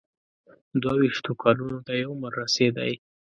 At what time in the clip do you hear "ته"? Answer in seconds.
1.85-1.91